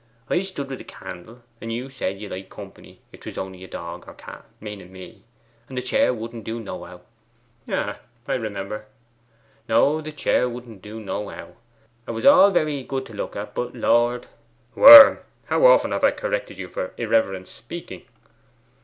[0.31, 3.67] 'I stood with the candle, and you said you liked company, if 'twas only a
[3.67, 5.21] dog or cat maning me;
[5.69, 7.01] and the chair wouldn't do nohow.'
[7.69, 8.87] 'Ah, I remember.'
[9.69, 11.49] 'No; the chair wouldn't do nohow.
[12.07, 14.25] 'A was very well to look at; but, Lord!'
[14.75, 18.01] 'Worm, how often have I corrected you for irreverent speaking?